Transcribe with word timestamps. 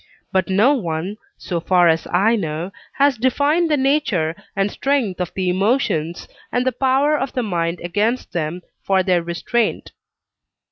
But 0.31 0.49
no 0.49 0.73
one, 0.73 1.17
so 1.37 1.59
far 1.59 1.87
as 1.87 2.07
I 2.11 2.35
know, 2.35 2.71
has 2.93 3.19
defined 3.19 3.69
the 3.69 3.77
nature 3.77 4.35
and 4.55 4.71
strength 4.71 5.21
of 5.21 5.31
the 5.35 5.47
emotions, 5.47 6.27
and 6.51 6.65
the 6.65 6.71
power 6.71 7.15
of 7.15 7.33
the 7.33 7.43
mind 7.43 7.79
against 7.83 8.33
them 8.33 8.61
for 8.81 9.03
their 9.03 9.21
restraint. 9.21 9.91